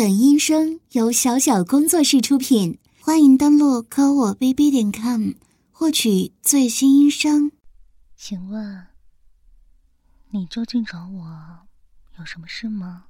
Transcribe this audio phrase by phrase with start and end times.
[0.00, 5.32] 本音声由小小工作室出品，欢迎登录科我 bb 点 com
[5.70, 7.52] 获取最新音声。
[8.16, 8.86] 请问，
[10.30, 11.68] 你究竟找我
[12.18, 13.08] 有什么事吗？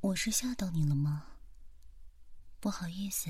[0.00, 1.26] 我是吓到你了吗？
[2.58, 3.28] 不好意思，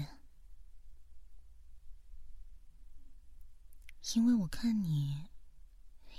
[4.15, 5.27] 因为我看你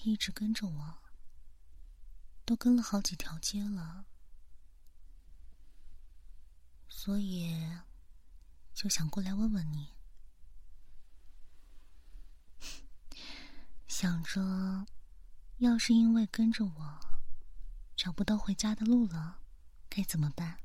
[0.03, 1.00] 一直跟着我。
[2.51, 4.03] 都跟了好几条街了，
[6.89, 7.79] 所以
[8.73, 9.93] 就想过来问问你，
[13.87, 14.85] 想着
[15.59, 16.99] 要是因为跟着我
[17.95, 19.39] 找不到回家的路了，
[19.87, 20.59] 该怎么办？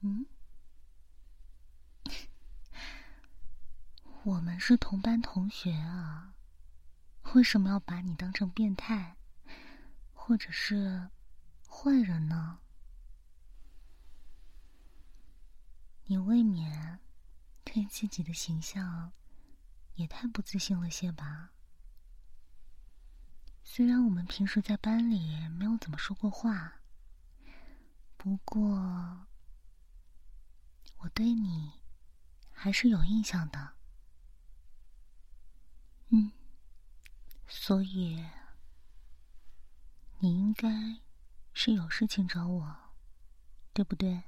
[0.00, 0.26] 嗯，
[4.24, 6.34] 我们是同班同学啊。
[7.34, 9.16] 为什么要把你当成变态，
[10.12, 11.10] 或者是
[11.68, 12.58] 坏人呢？
[16.06, 16.98] 你未免
[17.62, 19.12] 对自己的形象
[19.94, 21.52] 也太不自信了些吧？
[23.62, 26.80] 虽然我们平时在班里没有怎么说过话，
[28.16, 29.26] 不过
[30.96, 31.80] 我对你
[32.50, 33.74] 还是有印象的。
[36.08, 36.32] 嗯。
[37.52, 38.24] 所以，
[40.20, 41.00] 你应该
[41.52, 42.76] 是有事情找我，
[43.72, 44.22] 对不对？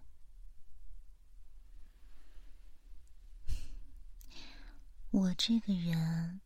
[5.10, 6.40] 我这个人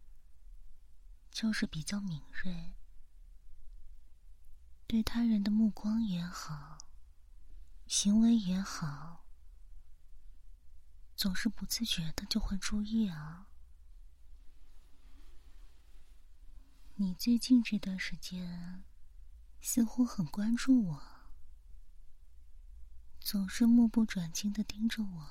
[1.31, 2.75] 就是比较敏锐，
[4.87, 6.77] 对他人的目光也好，
[7.87, 9.25] 行为也好，
[11.17, 13.49] 总是不自觉的就会注意啊。
[16.99, 18.83] 你最近这段时间
[19.61, 21.03] 似乎很关注我，
[23.21, 25.27] 总是目不转睛的盯着我，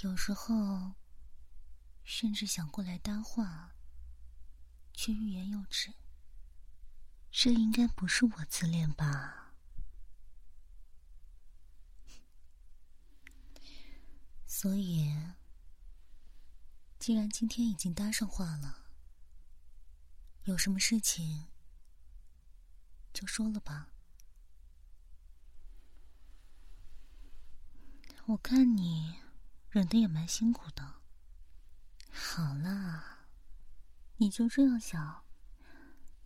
[0.00, 0.94] 有时候
[2.02, 3.74] 甚至想过来搭话，
[4.94, 5.92] 却欲言又止。
[7.30, 9.52] 这应该不是我自恋吧？
[14.46, 15.14] 所以，
[16.98, 18.85] 既然今天已经搭上话了。
[20.46, 21.48] 有什么事情
[23.12, 23.88] 就说了吧。
[28.26, 29.16] 我看你
[29.70, 31.00] 忍的也蛮辛苦的。
[32.12, 33.26] 好啦，
[34.18, 35.24] 你就这样想，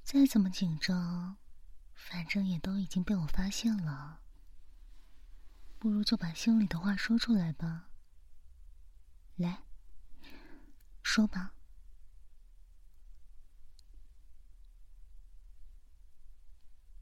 [0.04, 1.38] 再怎么紧张，
[1.94, 4.20] 反正也都已经被我发现了，
[5.78, 7.88] 不如就把心里的话说出来吧。
[9.36, 9.62] 来，
[11.02, 11.54] 说吧。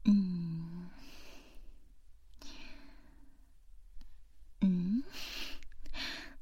[0.05, 0.89] 嗯，
[4.61, 5.03] 嗯，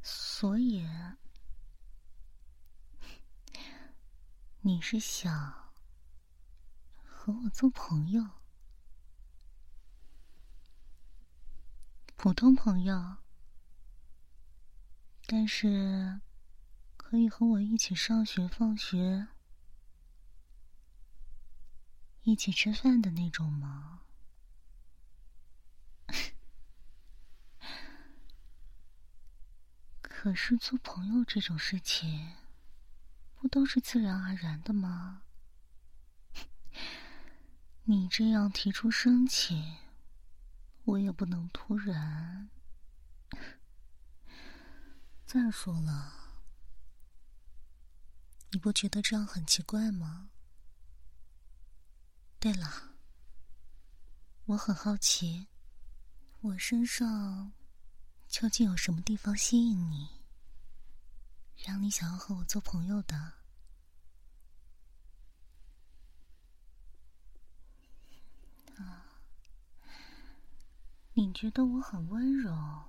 [0.01, 0.88] 所以
[4.62, 5.72] 你是想
[7.03, 8.23] 和我做朋友，
[12.16, 13.18] 普通朋友，
[15.25, 16.22] 但是
[16.95, 19.28] 可以和我一起上学、放学。
[22.27, 24.01] 一起吃饭的那种吗？
[30.01, 32.33] 可是做朋友这种事情，
[33.38, 35.21] 不都是自然而然的吗？
[37.88, 39.77] 你这样提出申请，
[40.83, 42.49] 我也不能突然。
[45.25, 46.11] 再说了，
[48.51, 50.31] 你不觉得这样很奇怪吗？
[52.40, 52.94] 对了，
[54.46, 55.48] 我很好奇，
[56.42, 57.52] 我身上
[58.28, 60.22] 究竟有什么地方吸引你，
[61.58, 63.34] 让你想要和我做朋友的？
[68.78, 69.04] 啊，
[71.13, 72.83] 你觉得我很温柔，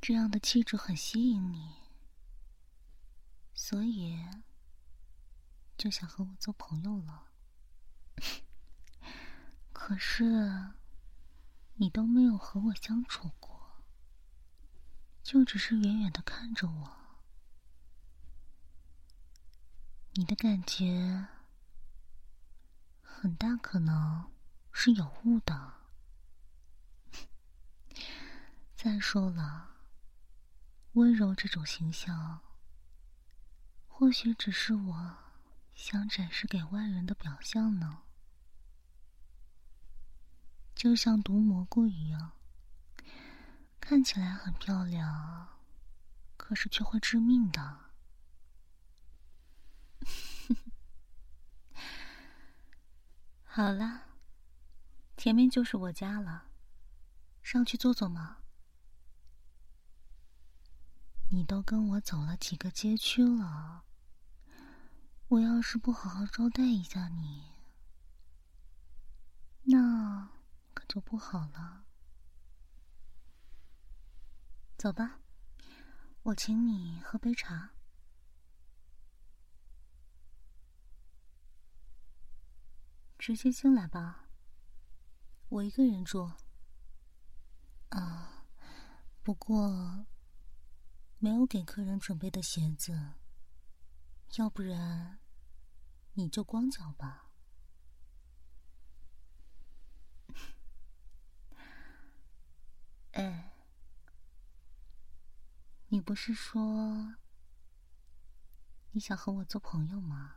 [0.00, 1.74] 这样的气质很吸引你，
[3.52, 4.24] 所以。
[5.76, 7.26] 就想和我做朋友了，
[9.72, 10.72] 可是
[11.74, 13.82] 你都没有和我相处过，
[15.22, 16.96] 就只是远远的看着我，
[20.14, 21.28] 你的感觉
[23.02, 24.32] 很大可能
[24.72, 25.74] 是有误的。
[28.74, 29.76] 再说了，
[30.94, 32.40] 温柔这种形象
[33.86, 35.25] 或许只是我
[35.76, 38.02] 想展示给外人的表象呢，
[40.74, 42.32] 就像毒蘑菇一样，
[43.78, 45.60] 看起来很漂亮，
[46.36, 47.90] 可是却会致命的。
[53.44, 54.06] 好了，
[55.16, 56.48] 前面就是我家了，
[57.42, 58.38] 上去坐坐嘛。
[61.30, 63.84] 你都跟我走了几个街区了，
[65.28, 67.50] 我要是不好好招待一下你，
[69.64, 70.30] 那
[70.72, 71.84] 可就不好了。
[74.78, 75.20] 走吧，
[76.22, 77.72] 我请你喝杯茶。
[83.18, 84.28] 直接进来吧，
[85.48, 86.30] 我一个人住。
[87.88, 88.46] 啊，
[89.22, 90.06] 不过。
[91.18, 93.14] 没有给客人准备的鞋子，
[94.34, 95.20] 要不然
[96.14, 97.30] 你就光脚吧。
[103.12, 103.52] 哎，
[105.88, 107.16] 你不是说
[108.90, 110.36] 你想和我做朋友吗？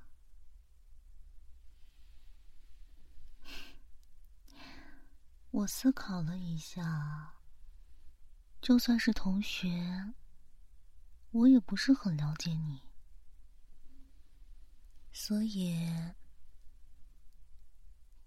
[5.52, 7.40] 我思考了一下，
[8.62, 10.14] 就算是同学。
[11.32, 12.89] 我也不是很了解你，
[15.12, 15.76] 所以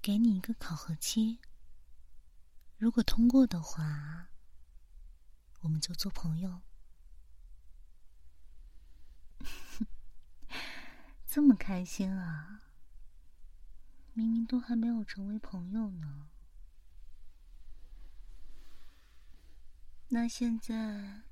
[0.00, 1.40] 给你一个考核期。
[2.76, 4.29] 如果通过的话，
[5.61, 6.62] 我们就做朋友。
[11.26, 12.62] 这么开心啊！
[14.12, 16.28] 明明都还没有成为朋友呢。
[20.08, 21.23] 那现在。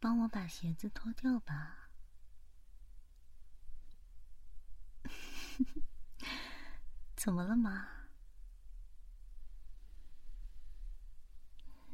[0.00, 1.83] 帮我把鞋子脱掉吧。
[7.16, 7.88] 怎么了吗？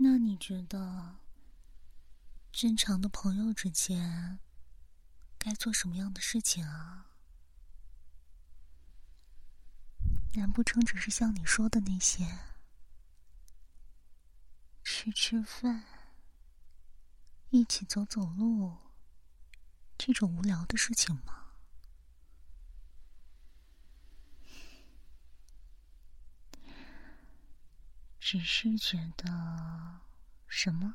[0.03, 1.19] 那你觉得
[2.51, 4.39] 正常的朋友之间
[5.39, 7.07] 该做什么样的事情啊？
[10.35, 12.39] 难不成只是像你说的那些，
[14.83, 15.85] 吃吃饭？
[17.51, 18.79] 一起走走路，
[19.99, 21.40] 这种无聊的事情吗？
[28.20, 30.00] 只是觉得
[30.46, 30.94] 什么？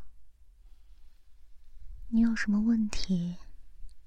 [2.10, 3.38] 你有什么问题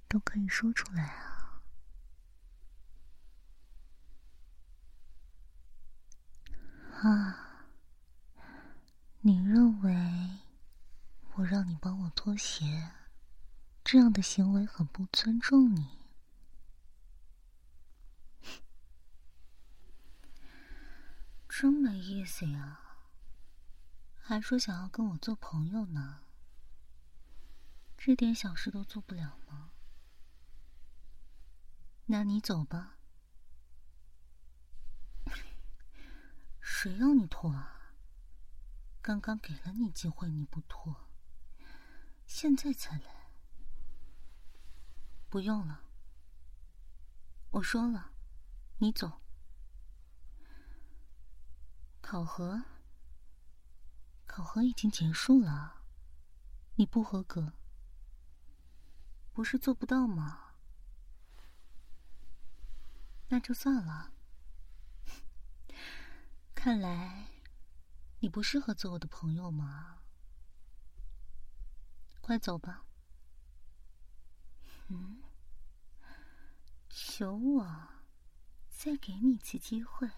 [0.07, 1.61] 都可以说出来啊！
[7.03, 7.67] 啊，
[9.21, 10.39] 你认为？
[11.35, 12.93] 我让你帮我脱鞋，
[13.85, 15.99] 这样的行为很不尊重你。
[21.49, 22.88] 真没意思呀！
[24.29, 26.21] 还说想要跟我做朋友呢，
[27.97, 29.71] 这点小事都做不了吗？
[32.05, 32.99] 那你走吧。
[36.61, 37.95] 谁要你脱啊？
[39.01, 41.09] 刚刚给了你机会，你不脱。
[42.27, 43.31] 现在才来，
[45.31, 45.85] 不用了。
[47.53, 48.13] 我说了，
[48.77, 49.23] 你走。
[52.03, 52.63] 考核，
[54.39, 55.83] 考核已经结束了，
[56.77, 57.55] 你不合格，
[59.33, 60.53] 不是做不到吗？
[63.31, 64.13] 那就算了。
[66.55, 67.27] 看来
[68.21, 70.03] 你不适合做我的朋友吗？
[72.21, 72.85] 快走吧！
[74.87, 75.21] 嗯，
[76.89, 77.89] 求我
[78.71, 80.09] 再给你一次机会。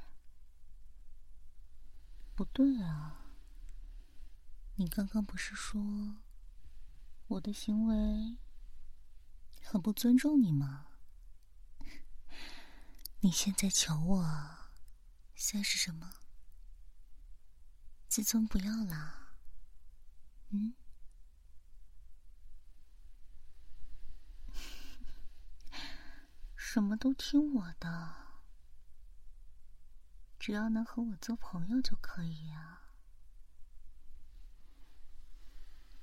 [2.34, 3.19] 不对啊，
[4.80, 6.16] 你刚刚不是说
[7.26, 8.38] 我的行为
[9.62, 10.86] 很不尊重你吗？
[13.20, 14.70] 你现在求我，
[15.34, 16.10] 算是什么？
[18.08, 19.34] 自尊不要啦？
[20.48, 20.72] 嗯？
[26.56, 28.16] 什么都听我的，
[30.38, 32.79] 只要能和我做朋友就可以呀。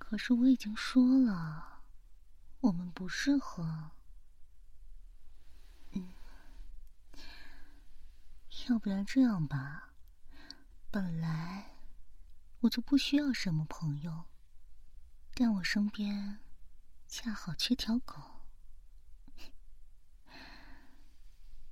[0.10, 1.82] 可是我已经说了，
[2.62, 3.92] 我们不适合。
[5.92, 6.14] 嗯。
[8.70, 9.92] 要不然这样吧，
[10.90, 11.76] 本来
[12.62, 14.24] 我就不需要什么朋友，
[15.34, 16.40] 但我身边
[17.06, 18.16] 恰好缺条狗。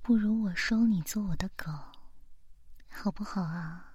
[0.02, 1.72] 不如我收你做我的狗，
[2.90, 3.94] 好不好啊？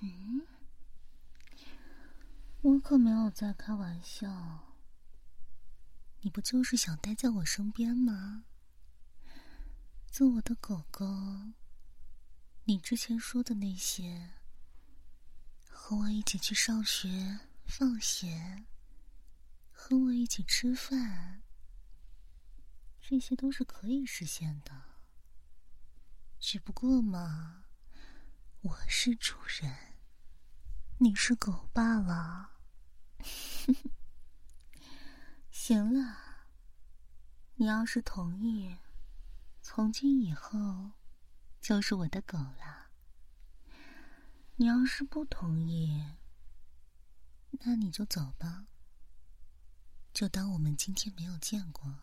[0.00, 0.48] 嗯。
[2.62, 4.76] 我可没有在开玩笑。
[6.20, 8.44] 你不就是想待在我身边吗？
[10.06, 11.04] 做我的狗狗。
[12.66, 14.34] 你之前说的那些，
[15.68, 18.64] 和我一起去上学、放学，
[19.72, 21.42] 和我一起吃饭，
[23.00, 24.70] 这些都是可以实现的。
[26.38, 27.64] 只不过嘛，
[28.60, 29.96] 我是主人，
[30.98, 32.51] 你是狗罢了。
[35.50, 36.18] 行了，
[37.54, 38.76] 你要是同意，
[39.60, 40.90] 从今以后
[41.60, 42.90] 就是我的狗了。
[44.56, 46.04] 你要是不同意，
[47.60, 48.66] 那你就走吧，
[50.12, 52.00] 就当我们今天没有见过。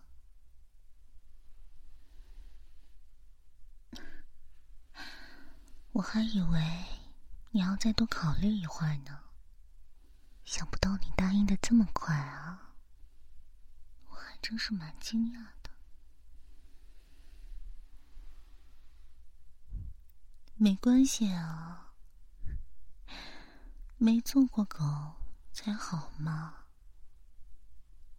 [5.93, 6.85] 我还以为
[7.51, 9.23] 你要再多考虑一会儿呢，
[10.49, 12.73] 想不到你答应的这么快啊！
[14.09, 15.69] 我还真是蛮惊讶的。
[20.55, 21.93] 没关系啊，
[23.99, 24.79] 没做过狗
[25.53, 26.63] 才好嘛。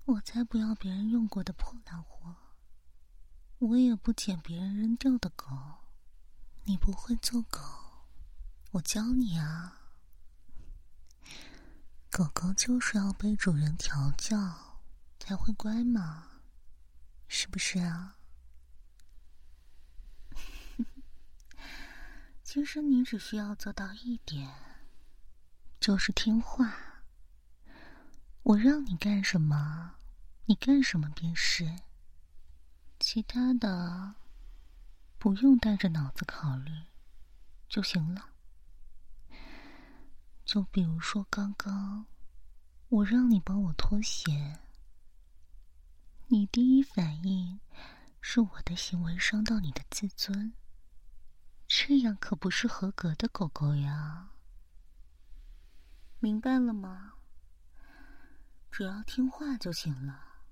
[0.05, 2.37] 我才不要别人用过的破烂货，
[3.59, 5.49] 我也不捡别人扔掉的狗。
[6.63, 7.59] 你不会做狗，
[8.71, 9.79] 我教你啊。
[12.11, 14.67] 狗狗就是要被主人调教。
[15.21, 16.41] 才会乖嘛，
[17.29, 18.17] 是不是啊？
[22.43, 24.53] 其实你只需要做到一点，
[25.79, 27.05] 就是听话。
[28.43, 29.95] 我让你干什么，
[30.47, 31.83] 你干什么便是。
[32.99, 34.17] 其他的
[35.17, 36.73] 不用带着脑子考虑
[37.69, 38.31] 就行了。
[40.51, 42.07] 就比如说刚刚，
[42.89, 44.59] 我让你帮我脱鞋。
[46.27, 47.61] 你第一反应
[48.21, 50.53] 是我的行为伤到你的自尊，
[51.69, 54.31] 这样可不是合格的狗狗呀。
[56.19, 57.13] 明白了吗？
[58.73, 60.43] 只要听话就行了，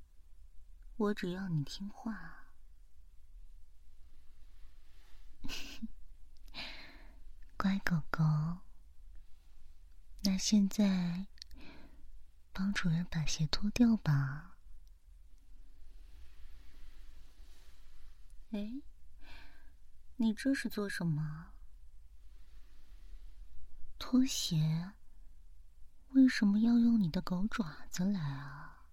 [0.97, 2.45] 我只要你听话。
[7.59, 8.23] 乖狗狗，
[10.23, 11.27] 那现在
[12.53, 14.57] 帮主人把鞋脱掉吧。
[18.51, 18.81] 哎，
[20.17, 21.53] 你这是做什么？
[23.99, 24.93] 拖鞋？
[26.11, 28.87] 为什么要用你的狗爪子来啊？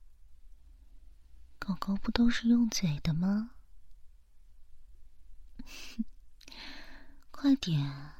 [1.57, 3.51] 狗狗不都是用嘴的吗？
[7.31, 8.14] 快点，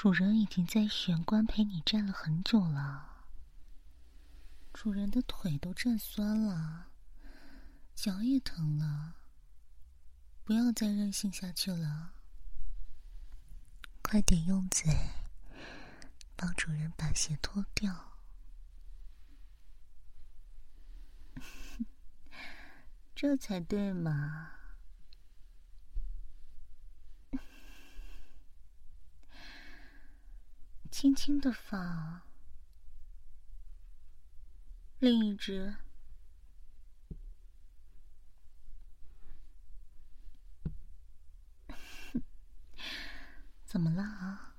[0.00, 3.24] 主人已经在玄关陪你站了很久了，
[4.72, 6.86] 主人的腿都站酸了，
[7.96, 9.16] 脚也疼了。
[10.44, 12.12] 不要再任性下去了，
[14.00, 14.96] 快点用嘴
[16.36, 18.20] 帮主人把鞋脱掉，
[23.16, 24.57] 这才对嘛！
[30.90, 32.22] 轻轻的放，
[34.98, 35.76] 另一只。
[43.64, 44.54] 怎么了，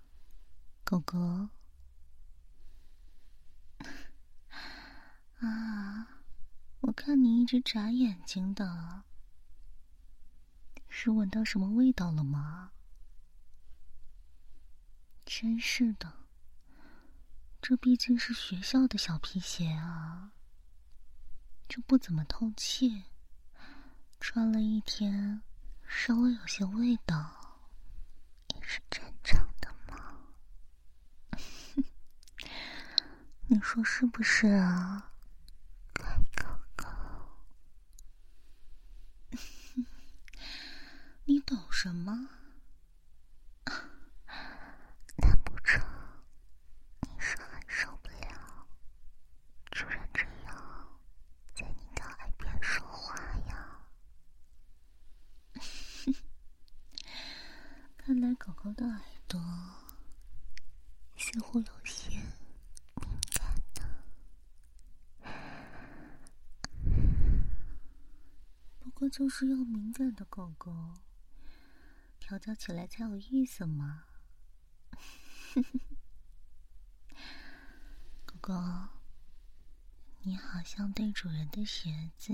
[0.83, 1.50] 狗狗？
[5.39, 6.21] 啊，
[6.81, 9.03] 我看你一直眨眼睛的，
[10.88, 12.71] 是闻到什么味道了吗？
[15.25, 16.18] 真是的，
[17.61, 20.31] 这毕竟是学校的小皮鞋啊，
[21.67, 23.03] 就不怎么透气，
[24.19, 25.41] 穿了一天，
[25.87, 27.35] 稍微有些味道。
[28.55, 30.17] 也是正常的吗？
[33.47, 35.11] 你说是不是啊，
[35.93, 36.87] 乖狗狗？
[41.25, 42.29] 你懂什么？
[45.17, 45.79] 难不成
[47.01, 48.67] 你是很受不了
[49.71, 50.89] 主人这样
[51.53, 53.15] 在你的耳边说话
[53.47, 53.79] 呀？
[57.97, 59.39] 看来狗狗的耳朵
[61.15, 62.09] 似乎有些
[62.95, 63.83] 敏感的。
[68.79, 70.96] 不过就是要敏感的狗狗，
[72.19, 74.03] 调教起来才有意思嘛。
[78.25, 78.53] 狗狗，
[80.24, 82.34] 你好像对主人的鞋子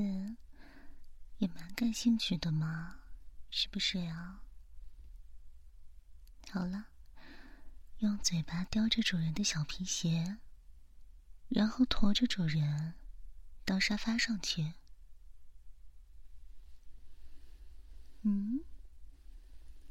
[1.38, 2.96] 也蛮感兴趣的嘛，
[3.52, 4.40] 是不是呀？
[6.50, 6.88] 好了，
[8.00, 10.38] 用嘴巴叼着主人的小皮鞋，
[11.50, 12.96] 然后驮着主人
[13.64, 14.74] 到沙发上去。
[18.27, 18.63] 嗯，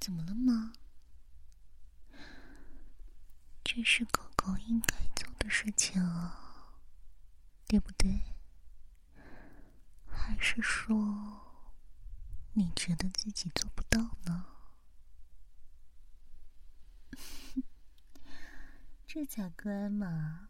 [0.00, 0.72] 怎么了吗？
[3.62, 6.80] 这是狗狗应该做的事情啊，
[7.68, 8.22] 对不对？
[10.08, 11.70] 还是说
[12.54, 14.46] 你觉得自己做不到呢？
[19.06, 20.48] 这才乖嘛！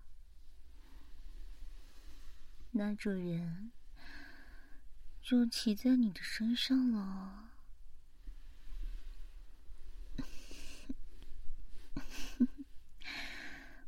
[2.71, 3.73] 那主人
[5.21, 7.51] 就骑在你的身上了。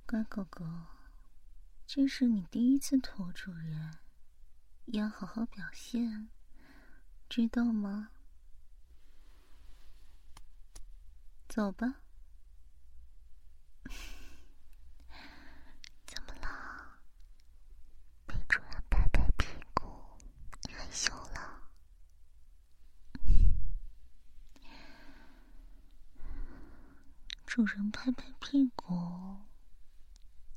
[0.08, 0.64] 乖狗狗，
[1.84, 3.98] 这是你第一次驮主人，
[4.84, 6.28] 要好好表现，
[7.28, 8.10] 知道吗？
[11.48, 12.02] 走吧。
[16.06, 17.00] 怎么了？
[18.26, 19.90] 被主人拍拍屁股，
[20.70, 21.62] 害羞了？
[27.44, 29.35] 主人拍拍屁股。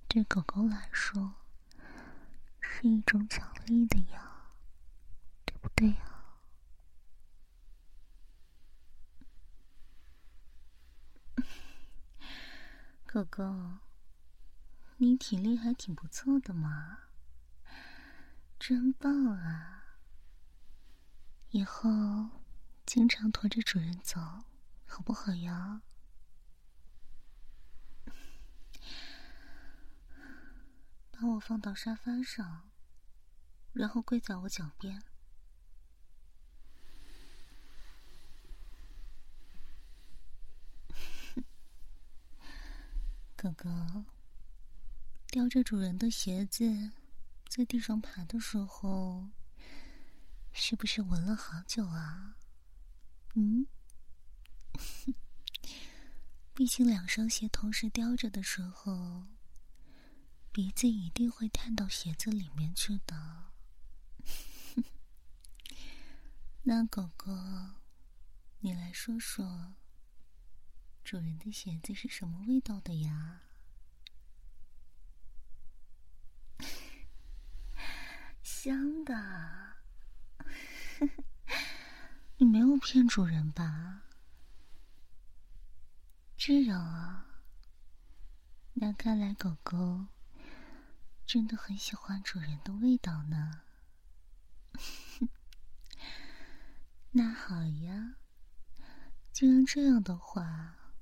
[0.09, 1.35] 对狗狗来说，
[2.59, 4.49] 是一种奖励的呀，
[5.45, 6.23] 对不对呀？
[13.05, 13.77] 狗狗，
[14.97, 17.01] 你体力还挺不错的嘛，
[18.59, 19.99] 真棒啊！
[21.51, 21.89] 以后
[22.83, 24.19] 经常驮着主人走，
[24.87, 25.83] 好不好呀？
[31.21, 32.69] 把我放到沙发上，
[33.73, 35.03] 然后跪在我脚边。
[43.35, 44.05] 哥哥，
[45.27, 46.91] 叼着主人的鞋子
[47.49, 49.27] 在地上爬的时候，
[50.53, 52.37] 是不是闻了好久啊？
[53.35, 53.67] 嗯，
[56.55, 59.25] 毕竟两双鞋同时叼着的时候。
[60.51, 63.51] 鼻子一定会探到鞋子里面去的。
[66.63, 67.31] 那狗狗，
[68.59, 69.75] 你来说说，
[71.03, 73.41] 主人的鞋子是什么味道的呀？
[78.41, 79.77] 香的。
[82.37, 84.01] 你没有骗主人吧？
[86.35, 87.43] 这样啊。
[88.73, 90.07] 那看来狗狗。
[91.29, 93.61] 真的很喜欢主人的味道呢。
[97.11, 98.15] 那好呀，
[99.31, 100.95] 既然这样的话，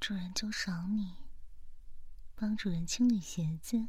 [0.00, 1.16] 主人就赏你，
[2.34, 3.88] 帮主人清理鞋子，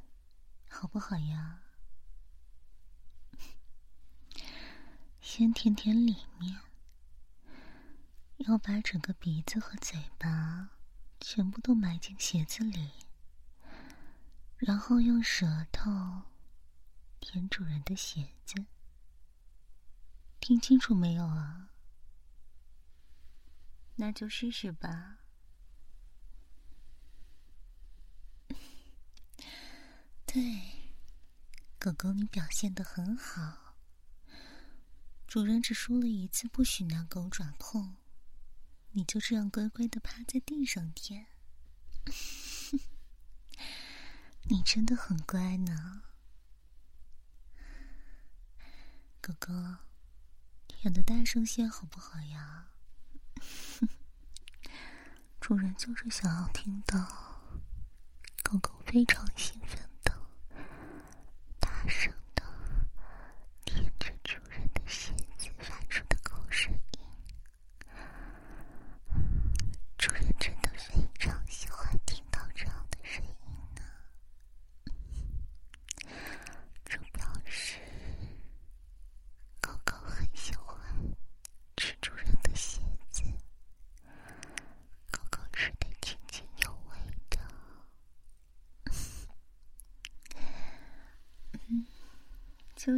[0.68, 1.62] 好不好呀？
[5.22, 6.60] 先舔舔里面，
[8.40, 10.72] 要把整个鼻子和嘴巴
[11.22, 13.03] 全部都埋进鞋子里。
[14.66, 15.92] 然后用舌头
[17.20, 18.66] 舔主人的鞋子，
[20.40, 21.68] 听清楚没有啊？
[23.96, 25.18] 那就试试吧。
[30.26, 30.96] 对，
[31.78, 33.76] 狗狗，你表现的很好。
[35.28, 37.98] 主人只说了一次不许拿狗爪碰，
[38.92, 41.28] 你就这样乖乖的趴在地上舔。
[44.50, 46.04] 你真的很乖呢，
[49.22, 49.54] 狗狗，
[50.82, 52.68] 演的大声些好不好呀？
[55.40, 57.00] 主人就是想要听到
[58.44, 60.14] 狗狗非常兴奋的
[61.60, 62.44] 大声的
[63.66, 67.00] 舔着主人的鞋子发出的口水音。
[69.98, 73.34] 主人真的非常喜欢听到这样的声音。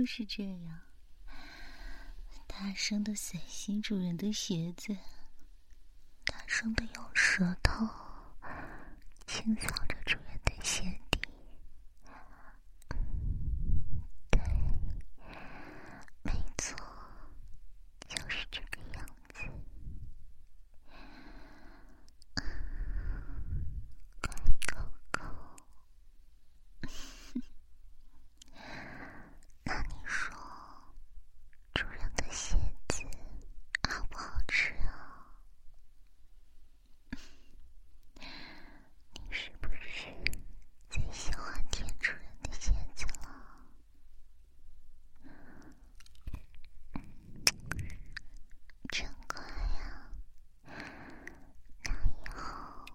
[0.05, 0.81] 是这样，
[2.47, 4.95] 大声的吮吸主人的鞋子，
[6.25, 7.87] 大声的用舌头
[9.25, 11.19] 清扫着主人的鞋底。
[14.29, 14.39] 对，
[16.21, 16.77] 没错，
[18.07, 19.41] 就是这个样子。
[24.21, 24.33] 乖
[24.67, 24.77] 狗
[25.11, 25.21] 狗，
[29.63, 30.35] 那你说？
[31.73, 32.55] 主人的鞋
[32.87, 33.03] 子
[33.89, 35.27] 好不好吃啊？
[39.13, 40.13] 你是不是
[40.89, 43.27] 最喜欢舔主人的鞋子了？
[48.89, 50.09] 真乖呀！
[51.83, 52.85] 那以后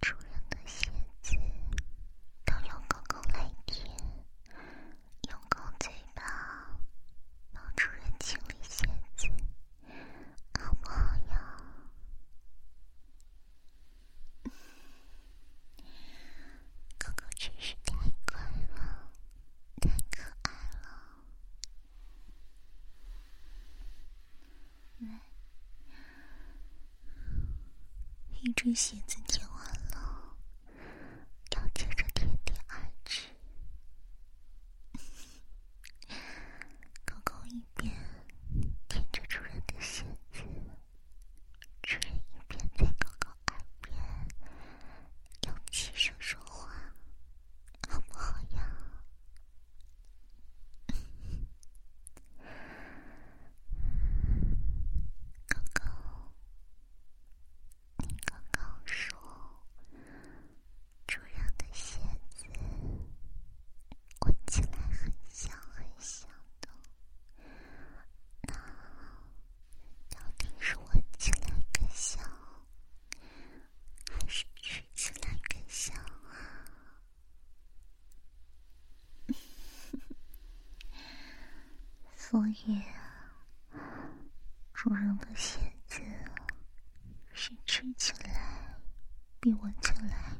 [0.00, 1.36] 主人的鞋子
[2.46, 3.86] 都由狗狗来舔，
[5.28, 6.22] 用狗嘴巴
[7.52, 9.26] 帮主人清理鞋子，
[10.58, 11.56] 好不好呀？
[16.98, 17.94] 狗狗真是太
[18.26, 18.40] 乖
[18.74, 19.10] 了，
[19.80, 20.86] 太可爱了。
[25.00, 25.20] 来，
[28.40, 30.34] 一只鞋子跳完了，
[31.50, 33.20] 要接着舔第二只。
[37.04, 37.94] 狗狗一边
[38.88, 40.40] 舔着主人的鞋子，
[41.82, 43.94] 主人一边在狗狗耳边
[45.42, 46.70] 用气声说话，
[47.90, 48.66] 好不好呀？
[55.48, 55.84] 狗狗，
[57.98, 59.18] 你刚刚说
[61.06, 61.98] 主人的鞋
[62.30, 62.46] 子
[64.20, 66.28] 闻起来很香很香
[66.60, 66.68] 的，
[68.42, 68.54] 那
[70.10, 72.22] 到底是闻起来更香，
[74.10, 76.66] 还是吃起来更香啊？
[82.54, 82.80] 夜
[83.72, 83.80] 啊，
[84.72, 86.00] 主人的鞋子
[87.32, 88.78] 是吃起来
[89.40, 90.36] 比闻起来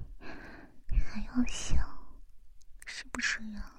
[1.11, 1.77] 还要香，
[2.87, 3.73] 是不是呀？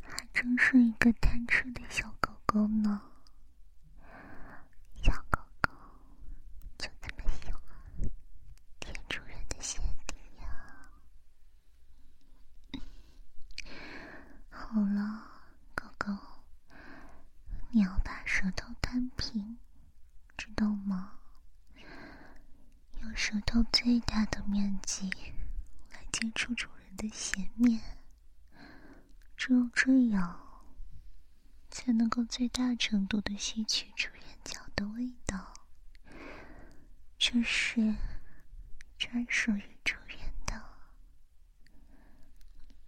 [0.00, 3.02] 还真是一个贪吃的小狗狗呢。
[5.02, 5.70] 小狗狗
[6.78, 7.62] 就这么喜欢
[8.80, 10.48] 舔主人的鞋底呀。
[14.50, 15.24] 好了，
[15.74, 16.12] 狗狗，
[17.70, 19.58] 你要把舌头摊平，
[20.36, 21.18] 知道吗？
[23.00, 25.08] 用舌头最大的面积
[25.92, 27.80] 来接触主人的鞋面，
[29.36, 30.38] 只有这样，
[31.70, 35.52] 才能够最大程度的吸取主人脚的味道。
[37.18, 37.96] 这是
[38.96, 40.62] 专属于主人的。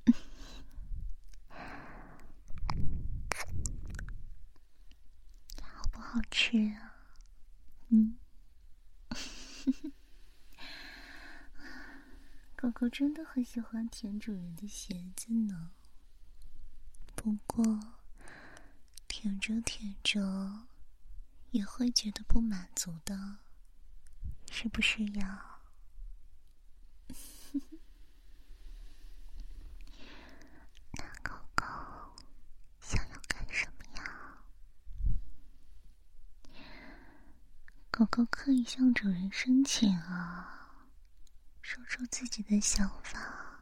[5.64, 6.94] 好不好吃啊？
[7.88, 8.16] 嗯，
[12.54, 15.72] 狗狗真的很喜欢舔主人的鞋子呢。
[17.16, 17.99] 不过，
[19.20, 20.66] 舔着舔着
[21.50, 23.36] 也会觉得不满足的，
[24.50, 25.58] 是不是呀？
[30.92, 31.66] 那狗狗
[32.80, 34.38] 想要干什么呀？
[37.90, 40.86] 狗狗可以向主人申请啊，
[41.60, 43.60] 说出自己的想法，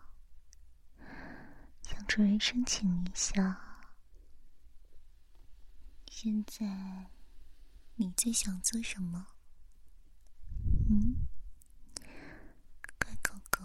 [1.82, 3.67] 向主人申请一下。
[6.20, 7.12] 现在
[7.94, 9.28] 你最想做什么？
[10.90, 11.14] 嗯，
[12.98, 13.64] 乖狗狗，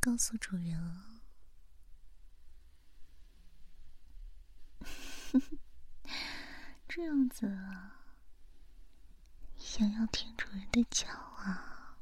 [0.00, 1.20] 告诉主人啊。
[6.88, 8.06] 这样子啊，
[9.58, 11.98] 想要舔主人的脚啊，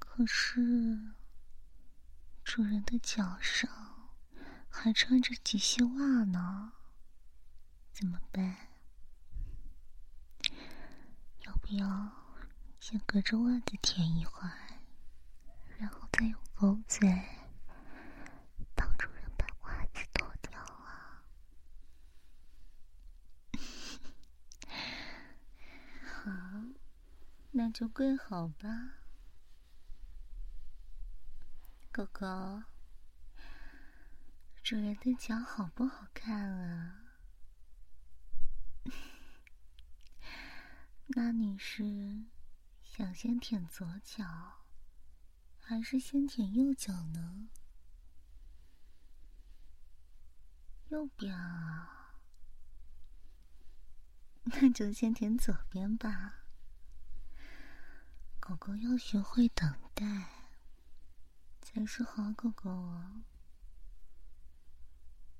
[0.00, 1.14] 可是
[2.42, 3.70] 主人的脚上
[4.68, 6.72] 还穿着及膝袜呢，
[8.00, 8.56] 怎么办？
[11.44, 12.10] 要不要
[12.80, 14.56] 先隔着袜子舔一会儿，
[15.76, 17.06] 然后再用狗嘴
[18.74, 21.22] 帮主人把袜子脱掉啊？
[26.24, 26.30] 好，
[27.50, 28.94] 那就跪好吧，
[31.92, 32.62] 狗狗。
[34.62, 37.09] 主人的脚好不好看啊？
[41.12, 42.24] 那你是
[42.84, 44.64] 想先舔左脚，
[45.58, 47.48] 还是先舔右脚呢？
[50.88, 52.14] 右边啊，
[54.44, 56.44] 那就先舔左边吧。
[58.38, 60.04] 狗狗要学会等待，
[61.60, 63.22] 才是好狗狗哦。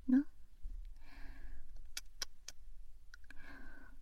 [0.05, 0.25] 呢，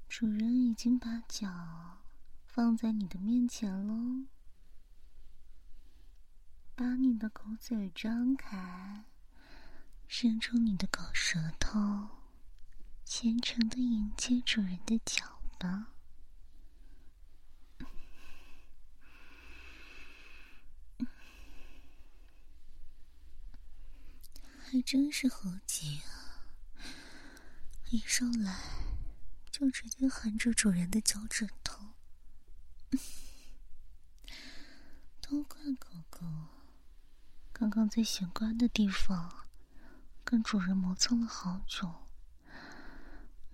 [0.09, 1.99] 主人已经把脚
[2.47, 4.25] 放在你的面前喽，
[6.75, 9.05] 把你的狗嘴张开。
[10.07, 12.09] 伸出你的狗舌头，
[13.05, 15.89] 虔诚的迎接主人的脚吧。
[24.57, 26.41] 还真是猴急啊！
[27.91, 28.78] 一上来
[29.59, 31.87] 就直接含着主人的脚趾头，
[35.19, 36.25] 都怪狗狗
[37.51, 39.45] 刚刚在玄关的地方。
[40.23, 42.07] 跟主人磨蹭了好久，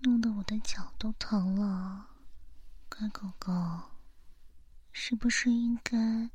[0.00, 2.10] 弄得我的脚都疼了。
[2.88, 3.90] 乖狗狗，
[4.92, 6.30] 是不是应该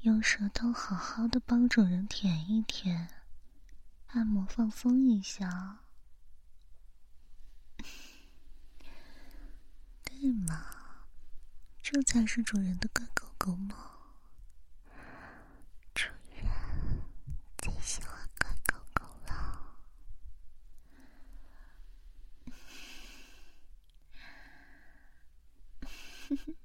[0.00, 3.08] 用舌头好好的帮主人舔一舔，
[4.06, 5.83] 按摩放松一下？
[10.20, 10.64] 对嘛，
[11.82, 13.90] 这才是主人的乖狗狗嘛。
[15.94, 16.46] 主人
[17.58, 19.76] 最喜欢乖狗狗了。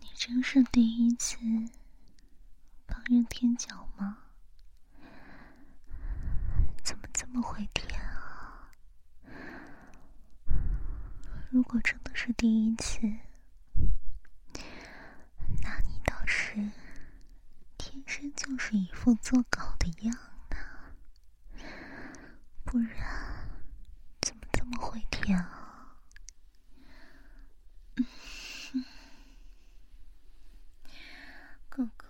[0.00, 1.36] 你真是第一次
[2.86, 4.18] 帮人舔脚吗？
[6.84, 8.70] 怎么这么会舔啊？
[11.54, 12.98] 如果真的是第一次，
[15.62, 16.56] 那你倒是
[17.78, 20.12] 天生就是一副做狗的样
[20.50, 20.56] 呢，
[22.64, 23.48] 不然
[24.20, 26.00] 怎么这么会舔啊？
[31.68, 32.06] 狗狗，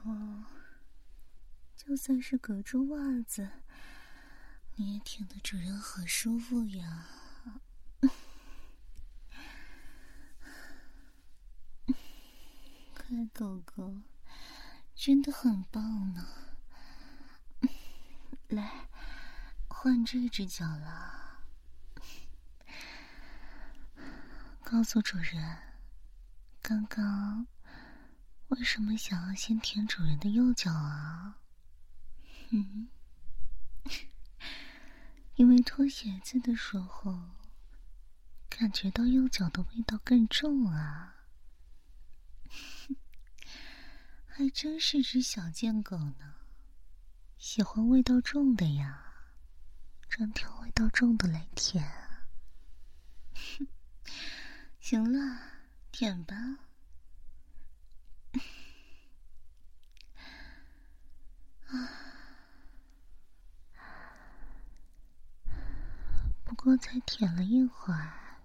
[1.76, 3.50] 就算是隔着袜子，
[4.76, 7.08] 你也舔的主人好舒服呀！
[13.14, 14.02] 乖狗狗，
[14.96, 16.26] 真的很棒呢。
[18.50, 18.88] 来，
[19.68, 21.44] 换这只脚了。
[24.64, 25.58] 告诉主人，
[26.60, 27.46] 刚刚。
[28.48, 31.38] 为什么想要先舔主人的右脚啊？
[32.50, 32.88] 嗯，
[35.36, 37.30] 因为脱鞋子的时候，
[38.50, 41.12] 感觉到右脚的味道更重啊。
[44.36, 46.34] 还真是只小贱狗呢，
[47.38, 49.00] 喜欢味道重的呀，
[50.10, 51.88] 专挑味道重的来舔。
[54.80, 55.40] 行了，
[55.92, 56.34] 舔吧。
[61.68, 61.88] 啊
[66.42, 68.40] 不过才舔了一会儿，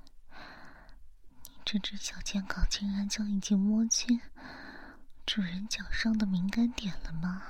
[1.45, 4.21] 你这只小贱狗竟然就已经摸清
[5.31, 7.43] 主人脚上的敏感点了吗？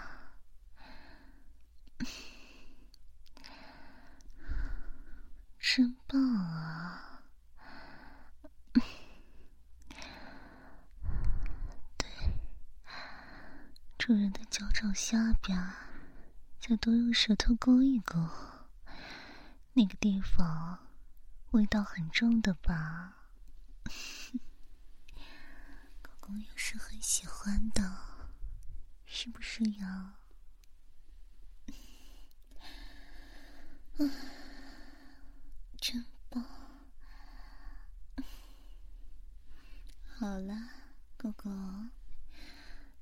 [5.57, 7.21] 真棒啊！
[11.97, 12.11] 对，
[13.97, 15.57] 主人的脚掌下边，
[16.59, 18.29] 再多用舌头勾一勾。
[19.71, 20.79] 那个地方
[21.51, 23.13] 味道很重的吧？
[26.29, 27.81] 狗狗也是很喜欢的，
[29.03, 30.19] 是不是呀？
[35.81, 36.45] 真棒！
[40.19, 40.69] 好了，
[41.17, 41.49] 狗狗，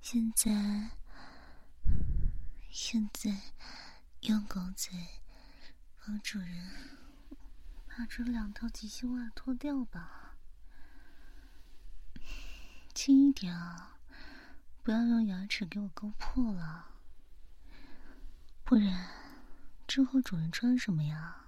[0.01, 0.91] 现在
[2.69, 3.29] 现在
[4.21, 4.93] 用狗嘴。
[6.05, 6.71] 帮主人
[7.89, 10.26] 把这两套极细袜脱掉吧，
[12.97, 13.99] 轻一点啊，
[14.81, 16.87] 不要用牙齿给我勾破了，
[18.63, 19.07] 不然
[19.85, 21.45] 之后主人穿什么呀？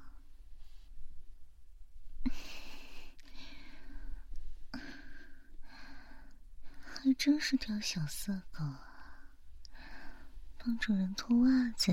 [6.84, 9.26] 还真是条小色狗啊！
[10.60, 11.92] 帮主人脱袜子。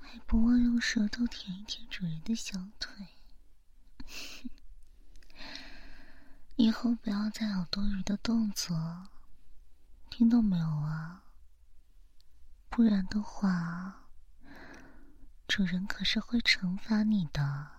[0.00, 3.08] 还不忘用舌头舔一舔主人的小腿。
[6.56, 9.08] 以后不要再有多余的动作，
[10.10, 11.22] 听到没有啊？
[12.68, 14.08] 不然的话，
[15.48, 17.70] 主人可是会惩罚你的。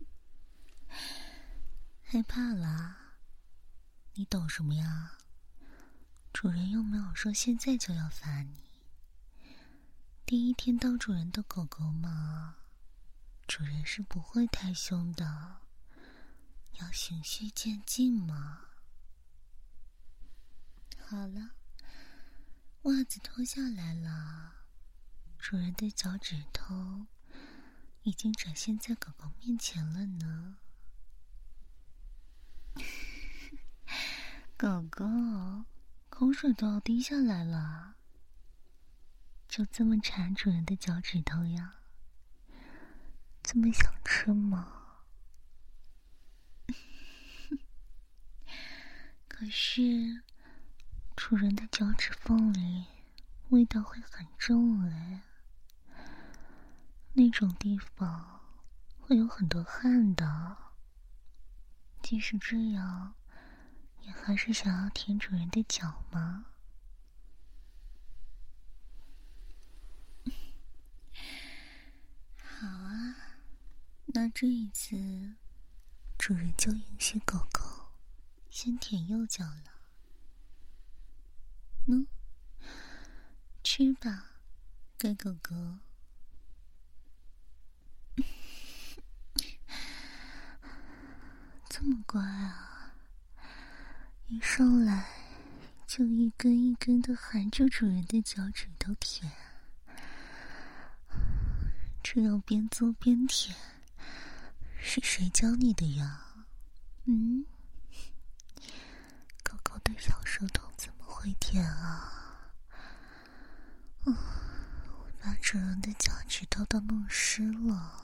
[2.03, 2.97] 害怕啦？
[4.13, 5.17] 你懂什么呀？
[6.33, 8.61] 主人又没有说现在就要罚你。
[10.25, 12.57] 第一天当主人的狗狗嘛，
[13.47, 15.60] 主人是不会太凶的，
[16.81, 18.61] 要循序渐进嘛。
[21.07, 21.51] 好了，
[22.83, 24.65] 袜子脱下来了，
[25.37, 27.05] 主人的脚趾头
[28.03, 30.57] 已经展现在狗狗面前了呢。
[34.57, 35.05] 狗狗，
[36.09, 37.95] 口水都要滴下来了，
[39.47, 41.75] 就这么馋主人的脚趾头呀？
[43.43, 44.80] 这么想吃吗？
[49.41, 50.21] 可是，
[51.15, 52.85] 主人的脚趾缝里
[53.49, 55.23] 味道会很重哎，
[57.13, 58.39] 那种地方
[58.99, 60.57] 会有很多汗的。
[62.03, 63.15] 即使这样，
[64.03, 66.45] 也还是想要舔主人的脚吗？
[72.37, 73.15] 好啊，
[74.13, 75.33] 那这一次，
[76.19, 77.70] 主人就允许狗狗
[78.51, 79.71] 先舔右脚了。
[81.87, 82.05] 喏，
[83.63, 84.33] 吃吧，
[84.97, 85.55] 该狗狗。
[91.69, 92.93] 这么乖啊！
[94.27, 95.07] 一上来
[95.87, 99.31] 就一根一根的含着主人的脚趾头舔，
[102.03, 103.55] 这样边做边舔，
[104.77, 106.25] 是谁教你的呀？
[107.05, 107.45] 嗯，
[109.83, 112.11] 的小舌头怎么会舔啊？
[114.05, 114.15] 嗯，
[115.21, 117.97] 把主人的脚趾头都弄湿了。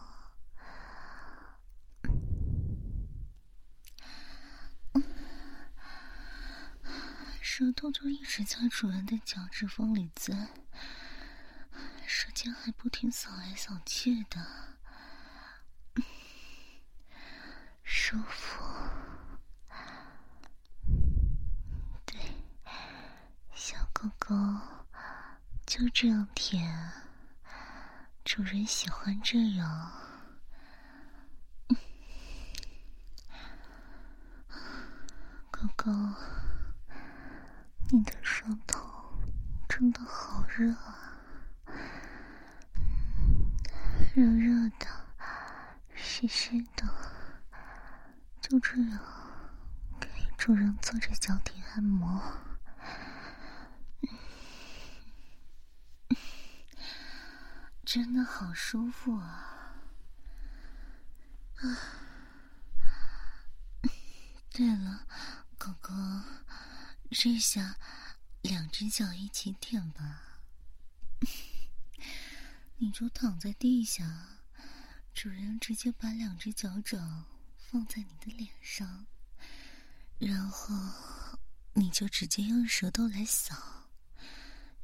[7.42, 10.48] 舌头就一直在主人的脚趾缝里钻，
[12.06, 14.46] 舌尖还不停扫来扫去的，
[17.84, 18.64] 舒服。
[22.06, 22.20] 对，
[23.56, 24.36] 小狗狗
[25.66, 26.92] 就这样舔，
[28.24, 29.92] 主人喜欢这样。
[35.50, 35.92] 狗狗。
[37.90, 38.88] 你的舌头
[39.68, 41.18] 真的好热啊，
[44.14, 44.86] 热热的，
[45.96, 46.86] 湿湿的，
[48.42, 49.00] 就这样
[50.00, 50.08] 给
[50.38, 52.22] 主人做着脚底按摩，
[57.98, 59.74] 真的好舒服啊！
[61.56, 61.66] 啊，
[64.52, 65.08] 对了，
[65.58, 65.92] 狗狗。
[67.10, 67.76] 这下，
[68.44, 70.44] 两只脚一起舔吧。
[72.78, 74.44] 你就躺在地下，
[75.12, 77.26] 主人直接把两只脚掌
[77.58, 79.08] 放在你的脸上，
[80.20, 81.40] 然后
[81.74, 83.88] 你就直接用舌头来扫，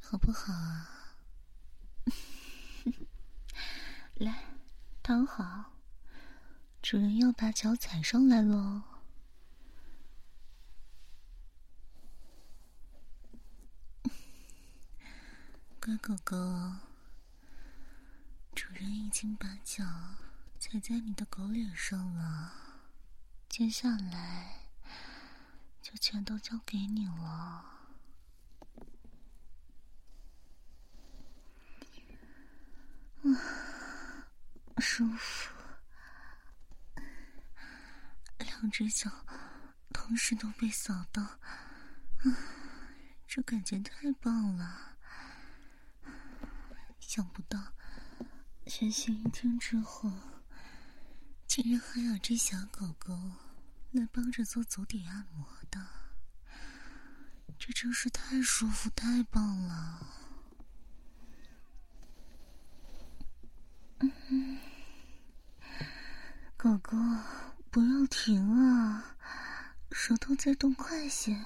[0.00, 0.90] 好不好啊？
[4.14, 4.44] 来，
[5.02, 5.72] 躺好，
[6.80, 8.82] 主人要把脚踩上来喽。
[15.80, 16.36] 乖狗狗，
[18.54, 19.84] 主人已经把脚
[20.58, 22.52] 踩在你的狗脸上了，
[23.48, 24.68] 接下来
[25.82, 27.22] 就全都交给你了。
[33.24, 33.40] 啊，
[34.86, 35.50] 舒服，
[38.36, 39.10] 两只脚
[39.94, 41.40] 同时都被扫到，啊，
[43.26, 44.98] 这感觉太棒了。
[47.00, 47.72] 想不到，
[48.66, 50.12] 学习一天之后，
[51.46, 53.32] 竟然还有只小狗狗
[53.90, 55.80] 来帮着做足底按摩的，
[57.58, 60.06] 这真是太舒服、太棒了！
[64.00, 64.58] 嗯，
[66.64, 66.96] 狗狗，
[67.70, 69.16] 不要停啊，
[69.92, 71.44] 舌头再动快些。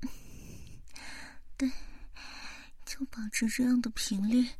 [1.56, 1.72] 对，
[2.84, 4.50] 就保持这样的频率，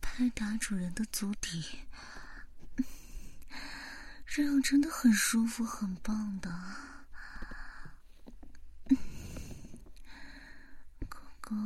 [0.00, 1.80] 拍打主人的足底，
[4.24, 6.48] 这样真的很舒服，很棒的。
[11.08, 11.56] 狗狗，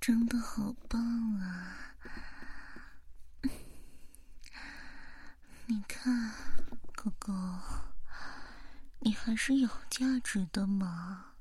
[0.00, 1.87] 真的好棒啊！
[5.70, 6.32] 你看，
[6.96, 7.30] 狗狗，
[9.00, 11.34] 你还是有价值的嘛。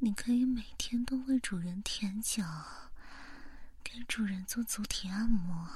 [0.00, 2.44] 你可以每天都为主人舔脚，
[3.82, 5.70] 给主人做足体按摩。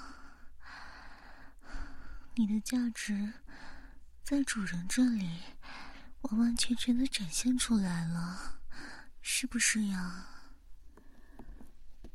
[2.34, 3.32] 你的价值
[4.22, 5.40] 在主人这里
[6.20, 8.60] 完完全全的展现出来了，
[9.22, 10.26] 是不是呀？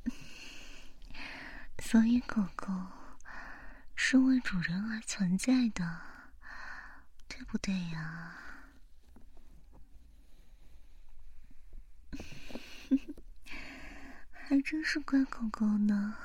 [1.82, 2.72] 所以狗狗
[3.96, 6.02] 是为主人而存在的，
[7.28, 8.38] 对不对呀？
[14.32, 16.16] 还真是乖狗狗呢。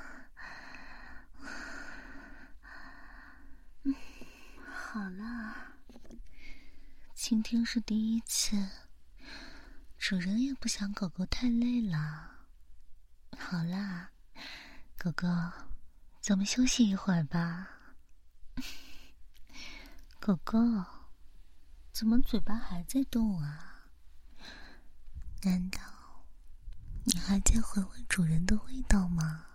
[3.85, 3.95] 嗯，
[4.67, 5.73] 好了，
[7.15, 8.69] 今天是第一次，
[9.99, 12.49] 主人也不想狗狗太累了。
[13.39, 14.11] 好啦，
[14.99, 15.27] 狗狗，
[16.21, 17.69] 咱们休息一会儿吧。
[20.21, 20.59] 狗狗，
[21.93, 23.91] 怎么嘴巴还在动啊？
[25.43, 25.81] 难道？
[27.05, 29.47] 你还在回味主人的味道吗？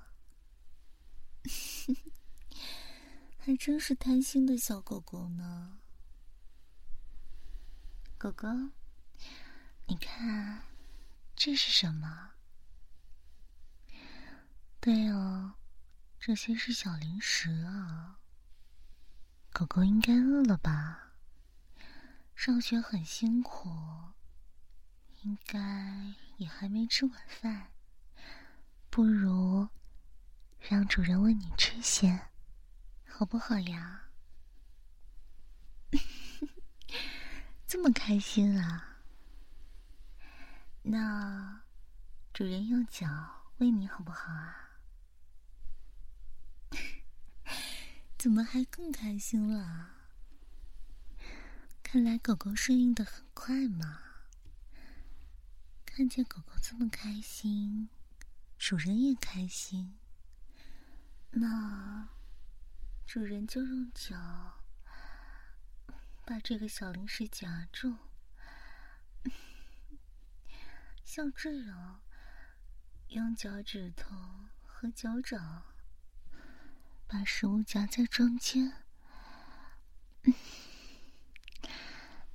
[3.37, 5.77] 还真是贪心的小狗狗呢。
[8.17, 8.47] 狗狗，
[9.85, 10.63] 你看，
[11.35, 12.31] 这是什么？
[14.79, 15.53] 对哦，
[16.25, 18.17] 这些是小零食啊。
[19.51, 21.15] 狗狗应该饿了吧？
[22.33, 23.69] 上学很辛苦。
[25.23, 27.73] 应该也还没吃晚饭，
[28.89, 29.67] 不如
[30.61, 32.29] 让主人喂你吃些，
[33.05, 34.03] 好不好呀？
[37.67, 38.99] 这么开心啊！
[40.83, 41.63] 那
[42.33, 44.72] 主人用脚喂你好不好啊？
[48.23, 49.95] 怎么还更开心了？
[51.83, 53.99] 看来狗狗适应的很快嘛。
[55.85, 57.89] 看见狗狗这么开心，
[58.57, 59.97] 主人也开心。
[61.31, 62.07] 那
[63.05, 64.63] 主人就用脚
[66.23, 67.97] 把这个小零食夹住，
[71.03, 71.99] 像这样
[73.09, 74.15] 用脚趾头
[74.65, 75.72] 和脚掌
[77.07, 78.83] 把食物夹在中间。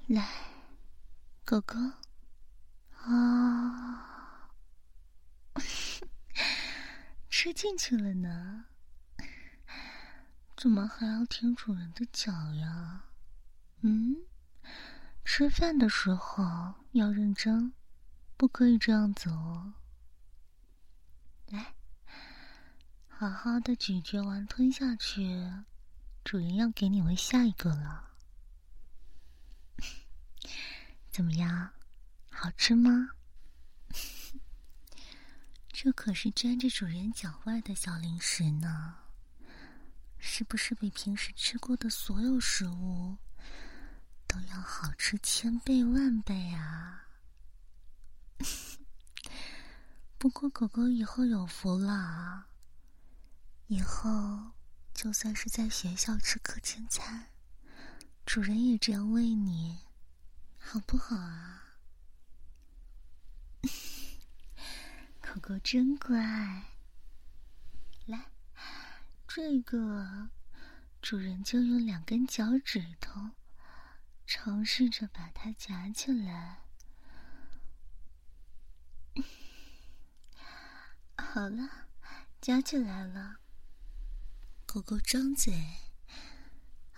[0.07, 0.27] 来，
[1.45, 1.77] 狗狗。
[3.03, 4.51] 啊，
[7.31, 8.67] 吃进去了呢，
[10.57, 13.05] 怎么还要舔主人的脚呀？
[13.81, 14.17] 嗯，
[15.25, 17.73] 吃饭的时候要认真，
[18.37, 19.75] 不可以这样子哦。
[21.47, 21.75] 来，
[23.21, 25.53] 好好的咀嚼完吞下去，
[26.23, 28.11] 主人要给你喂下一个了，
[31.11, 31.73] 怎么样？
[32.31, 33.11] 好吃吗？
[35.67, 38.95] 这可是粘着主人脚外的小零食呢，
[40.19, 43.17] 是不是比平时吃过的所有食物
[44.29, 47.09] 都要好吃千倍万倍啊？
[50.19, 52.47] 不过狗狗以后有福了，
[53.69, 54.53] 以后
[54.95, 57.27] 就算是在学校吃课间餐，
[58.25, 59.81] 主人也这样喂你，
[60.59, 61.75] 好不好啊？
[65.21, 66.17] 狗狗真乖，
[68.07, 68.31] 来，
[69.29, 70.31] 这个
[71.03, 73.33] 主人就用两根脚趾头
[74.27, 76.61] 尝试着把它夹起来。
[81.19, 81.69] 好了，
[82.41, 83.41] 夹起来了。
[84.71, 85.55] 狗狗张嘴，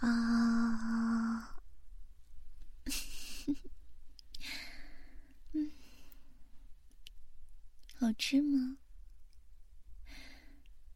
[0.00, 1.56] 啊。
[5.52, 5.70] 嗯
[7.94, 8.78] 好吃吗？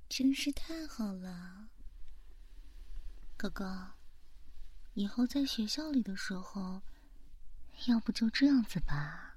[0.09, 1.69] 真是太好了，
[3.37, 3.65] 狗狗，
[4.95, 6.83] 以后在学校里的时候，
[7.87, 9.37] 要不就这样子吧。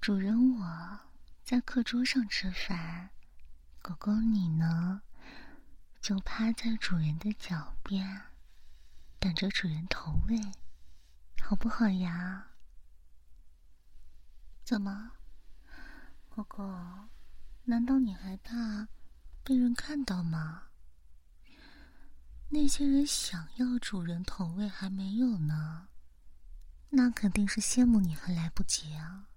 [0.00, 1.00] 主人我
[1.44, 3.10] 在课桌上吃饭，
[3.82, 5.02] 狗狗你呢，
[6.02, 8.22] 就趴在主人的脚边，
[9.20, 10.36] 等着主人投喂，
[11.40, 12.48] 好不好呀？
[14.64, 15.12] 怎么？
[16.28, 17.08] 狗狗，
[17.66, 18.88] 难道你还怕
[19.44, 20.64] 被人看到吗？
[22.48, 25.86] 那些人想要主人投喂还没有呢，
[26.90, 29.28] 那肯定是羡慕你还来不及啊，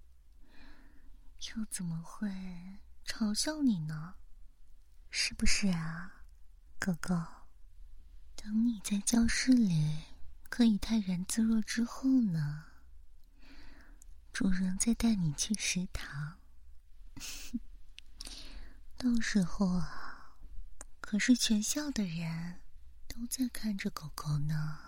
[1.54, 2.28] 又怎么会
[3.06, 4.16] 嘲笑你呢？
[5.10, 6.15] 是不是啊，
[6.78, 7.14] 狗狗？
[8.36, 10.04] 等你在教室里
[10.48, 12.66] 可以泰然自若之后呢，
[14.32, 16.38] 主人再带你去食堂。
[18.96, 20.36] 到时候啊，
[21.00, 22.60] 可是全校的人
[23.08, 24.78] 都在看着狗狗呢。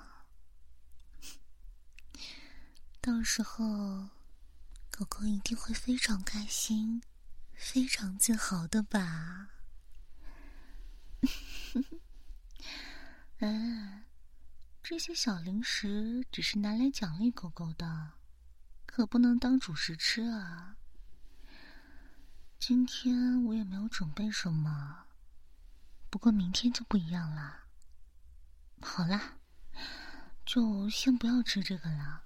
[3.00, 4.10] 到时候，
[4.90, 7.02] 狗狗一定会非常开心、
[7.54, 9.48] 非常自豪的吧？
[13.40, 14.04] 哎，
[14.82, 18.12] 这些小零食只是拿来奖励狗狗的，
[18.86, 20.76] 可不能当主食吃啊。
[22.58, 25.06] 今天我也没有准备什么，
[26.10, 27.66] 不过明天就不一样了。
[28.80, 29.38] 好啦，
[30.44, 32.24] 就先不要吃这个了。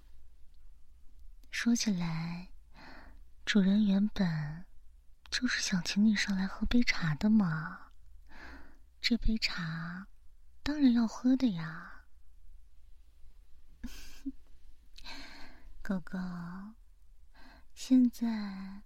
[1.51, 2.49] 说起来，
[3.45, 4.65] 主人原本
[5.31, 7.82] 就是想请你上来喝杯茶的嘛。
[9.03, 10.07] 这杯茶
[10.63, 12.05] 当然要喝的呀，
[15.83, 16.17] 狗狗，
[17.75, 18.83] 现在。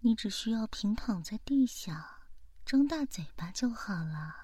[0.00, 2.20] 你只需要平躺在地下，
[2.64, 4.36] 张大嘴巴就好了。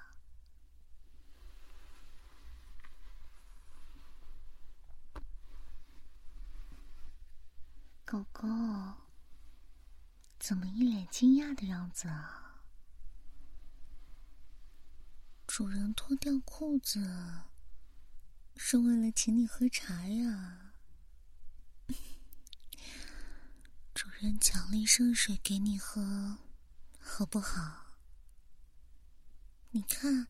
[8.05, 8.49] 狗狗，
[10.41, 12.44] 怎么一脸惊讶的样子啊？
[15.47, 17.07] 主人脱掉裤子，
[18.57, 20.73] 是为了请你喝茶呀。
[23.95, 26.39] 主人奖励圣水给你喝，
[26.99, 27.99] 好不好？
[29.71, 30.27] 你看，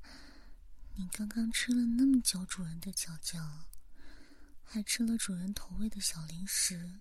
[0.95, 3.67] 你刚刚吃了那么久主人的脚脚，
[4.63, 7.01] 还吃了主人投喂的小零食，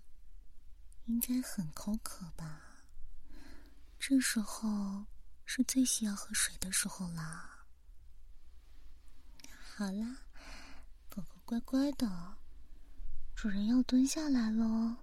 [1.06, 2.86] 应该很口渴吧？
[3.98, 5.06] 这时候
[5.44, 7.50] 是最需要喝水的时候啦。
[9.76, 10.18] 好啦，
[11.10, 12.36] 狗狗乖乖的，
[13.34, 14.98] 主人要蹲下来喽。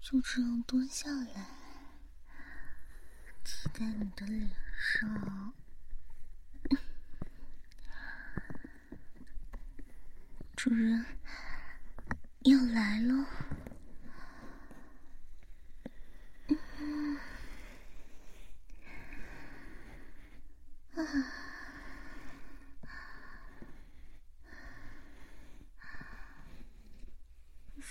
[0.00, 1.48] 就这样蹲下来，
[3.44, 5.52] 骑在你的脸上，
[10.56, 11.04] 主人
[12.44, 13.26] 要来了。
[20.96, 21.39] 啊，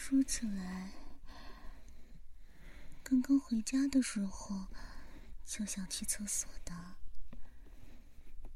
[0.10, 0.90] 说起来。
[3.04, 4.66] 刚刚回家的时候
[5.46, 6.96] 就想去厕所的，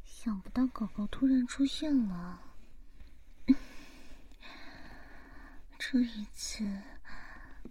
[0.03, 2.41] 想不到狗狗突然出现了。
[5.77, 6.65] 这一次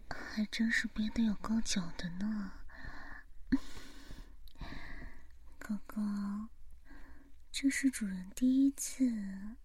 [0.08, 2.52] 还真是憋得有够久的呢。
[5.58, 6.00] 狗狗，
[7.50, 9.56] 这是主人第一次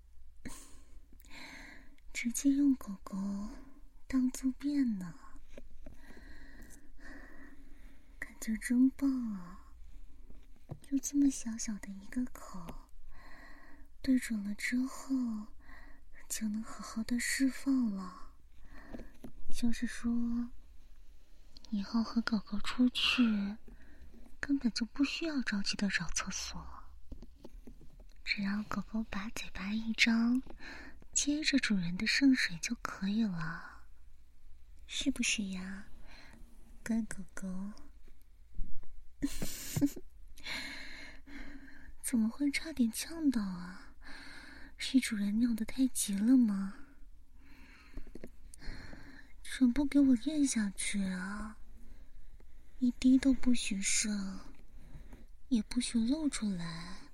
[2.11, 3.15] 直接用狗狗
[4.07, 5.13] 当坐便呢。
[8.17, 9.59] 感觉真棒啊！
[10.81, 12.87] 就这么小小的一个口，
[14.01, 15.47] 对准了之后，
[16.29, 18.31] 就能好好的释放了。
[19.49, 20.49] 就是说，
[21.71, 23.57] 以后和狗狗出去，
[24.39, 26.65] 根本就不需要着急的找厕所，
[28.23, 30.41] 只要狗狗把嘴巴一张，
[31.11, 33.76] 接着主人的圣水就可以了，
[34.87, 35.87] 是不是呀，
[36.83, 37.73] 乖狗狗？
[42.01, 43.93] 怎么会差点呛到啊？
[44.77, 46.75] 是主人尿的太急了吗？
[49.43, 51.57] 全部给我咽下去啊！
[52.79, 54.39] 一滴都不许剩，
[55.49, 57.09] 也不许露出来。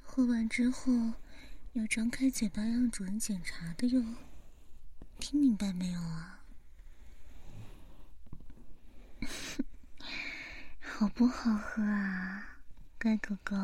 [0.00, 1.14] 喝完之后
[1.72, 4.04] 要张开嘴巴让主人检查的哟，
[5.22, 6.40] 听明白没有啊？
[10.82, 12.58] 好不好喝啊，
[13.00, 13.56] 乖狗狗？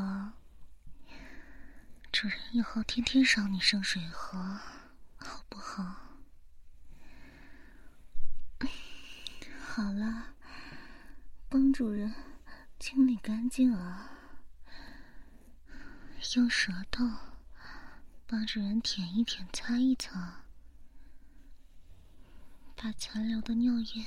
[2.13, 4.39] 主人以后天天赏你圣水喝，
[5.17, 6.17] 好不好？
[9.61, 10.35] 好了，
[11.49, 12.15] 帮主人
[12.79, 14.13] 清理干净啊，
[16.37, 17.05] 用舌头
[18.29, 20.45] 帮主人舔一舔、擦一擦，
[22.81, 24.07] 把残留的尿液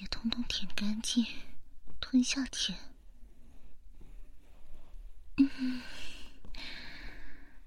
[0.00, 1.22] 也通通舔干净，
[2.00, 2.78] 吞下舔。
[5.36, 5.82] 嗯，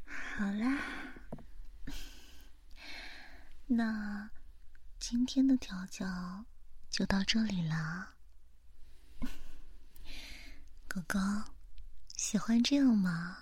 [0.08, 1.14] 好啦，
[3.68, 4.32] 那
[4.98, 6.46] 今天的调教
[6.90, 8.16] 就到这里啦。
[10.88, 11.20] 狗狗，
[12.18, 13.38] 喜欢这样吗？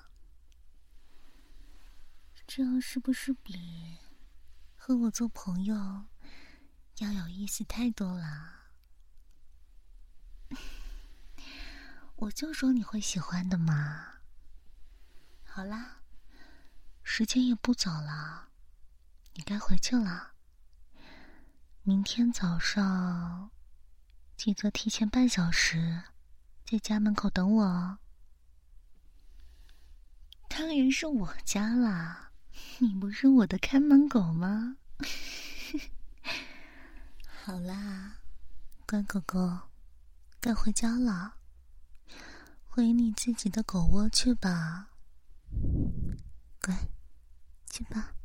[2.46, 3.98] 这样是不是比
[4.76, 6.08] 和我做朋友
[7.04, 8.70] 要有意思太多了？
[12.16, 14.20] 我就说你会喜欢的嘛。
[15.44, 15.98] 好啦，
[17.04, 18.48] 时间也不早了，
[19.34, 20.34] 你该回去了。
[21.84, 23.52] 明天早上
[24.38, 26.04] 记得提前半小时。
[26.66, 28.00] 在家门口等我哦。
[30.48, 32.32] 当然是我家啦，
[32.80, 34.78] 你不是我的看门狗吗？
[37.46, 38.20] 好啦
[38.88, 39.60] 乖狗狗
[40.40, 41.34] 该回家了。
[42.70, 44.92] 回你自己的狗窝去吧。
[46.62, 46.74] 乖
[47.70, 48.16] 去吧。